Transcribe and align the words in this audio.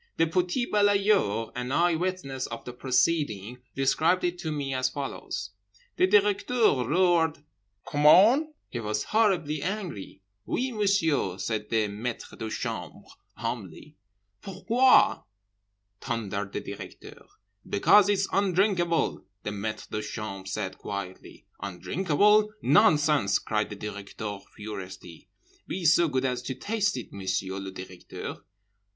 The 0.17 0.25
petit 0.25 0.65
balayeur, 0.65 1.51
an 1.55 1.71
eye 1.71 1.93
witness 1.93 2.47
of 2.47 2.65
the 2.65 2.73
proceeding, 2.73 3.59
described 3.75 4.23
it 4.23 4.39
to 4.39 4.51
me 4.51 4.73
as 4.73 4.89
follows: 4.89 5.51
"The 5.97 6.07
Directeur 6.07 6.87
roared 6.89 7.43
'COMMENT?' 7.85 8.47
He 8.71 8.79
was 8.79 9.03
horribly 9.03 9.61
angry. 9.61 10.23
'Oui, 10.47 10.71
Monsieur,' 10.71 11.37
said 11.37 11.69
the 11.69 11.87
maitre 11.87 12.35
de 12.35 12.49
chambre 12.49 13.09
humbly—'Pourquoi?' 13.35 15.19
thundered 15.99 16.53
the 16.53 16.61
Directeur.—'Because 16.61 18.09
it's 18.09 18.27
undrinkable,' 18.33 19.23
the 19.43 19.51
maitre 19.51 19.85
de 19.91 20.01
chambre 20.01 20.47
said 20.49 20.79
quietly.—'Undrinkable? 20.79 22.51
Nonsense!' 22.63 23.37
cried 23.37 23.69
the 23.69 23.75
Directeur 23.75 24.39
furiously.—'Be 24.55 25.85
so 25.85 26.07
good 26.07 26.25
as 26.25 26.41
to 26.41 26.55
taste 26.55 26.97
it, 26.97 27.13
Monsieur 27.13 27.59
le 27.59 27.69
Directeur. 27.69 28.39